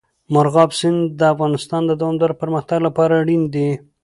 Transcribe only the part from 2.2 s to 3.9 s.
پرمختګ لپاره اړین دي.